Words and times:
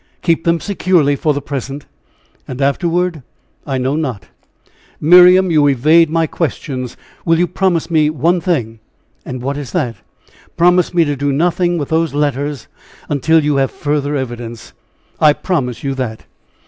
"Keep 0.23 0.45
them 0.45 0.59
securely 0.59 1.15
for 1.15 1.31
the 1.31 1.43
present." 1.43 1.85
"And 2.47 2.59
afterward?" 2.59 3.21
"I 3.67 3.77
know 3.77 3.95
not." 3.95 4.29
"Miriam, 4.99 5.51
you 5.51 5.67
evade 5.69 6.09
my 6.09 6.25
questions. 6.25 6.97
Will 7.23 7.37
you 7.37 7.45
promise 7.45 7.91
me 7.91 8.09
one 8.09 8.41
thing?" 8.41 8.79
"What 9.25 9.57
is 9.57 9.73
that?" 9.73 9.97
"Promise 10.57 10.95
me 10.95 11.05
to 11.05 11.15
do 11.15 11.31
nothing 11.31 11.77
with 11.77 11.89
those 11.89 12.15
letters 12.15 12.67
until 13.09 13.43
you 13.43 13.57
have 13.57 13.69
further 13.69 14.15
evidence." 14.15 14.73
"I 15.19 15.33
promise 15.33 15.83
you 15.83 15.93
that." 15.93 16.25